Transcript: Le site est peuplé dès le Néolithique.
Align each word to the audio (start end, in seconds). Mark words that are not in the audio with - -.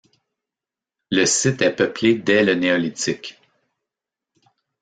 Le 1.11 1.25
site 1.27 1.61
est 1.61 1.75
peuplé 1.75 2.15
dès 2.15 2.43
le 2.43 2.55
Néolithique. 2.55 3.39